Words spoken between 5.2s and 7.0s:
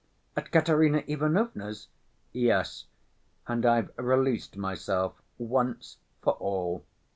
once for all.